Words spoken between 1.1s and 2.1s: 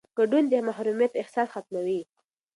احساس ختموي